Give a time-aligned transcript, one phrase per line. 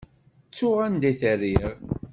[0.49, 1.73] Ttuɣ anda i t-rriɣ.